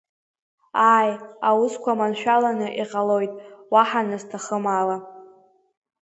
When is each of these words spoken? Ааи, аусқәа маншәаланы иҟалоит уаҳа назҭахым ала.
Ааи, 0.91 1.11
аусқәа 1.49 1.97
маншәаланы 1.99 2.67
иҟалоит 2.81 3.33
уаҳа 3.71 4.01
назҭахым 4.07 4.65
ала. 4.79 4.97